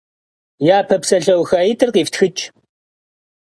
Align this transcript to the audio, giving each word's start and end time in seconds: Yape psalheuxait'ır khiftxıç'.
Yape 0.67 0.95
psalheuxait'ır 1.01 1.89
khiftxıç'. 1.95 2.43